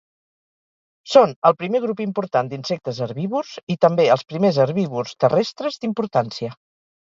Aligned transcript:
Són 1.15 1.35
el 1.49 1.55
primer 1.59 1.81
grup 1.83 2.01
important 2.07 2.49
d'insectes 2.55 3.03
herbívors 3.07 3.53
i 3.77 3.77
també 3.87 4.09
els 4.17 4.27
primers 4.35 4.61
herbívors 4.67 5.17
terrestres 5.27 5.83
d'importància. 5.85 6.55